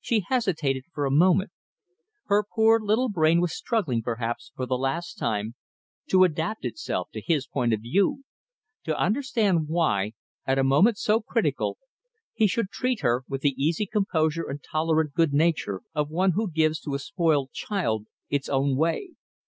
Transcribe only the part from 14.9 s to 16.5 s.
good nature of one who